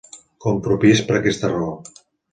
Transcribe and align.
Compro 0.45 0.77
pis 0.85 1.05
per 1.11 1.19
aquesta 1.19 1.53
raó. 1.53 1.71